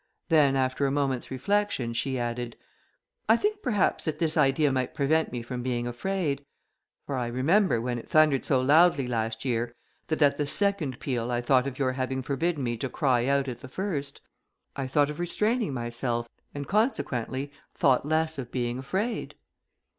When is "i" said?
3.29-3.37, 7.15-7.27, 11.29-11.39, 14.75-14.87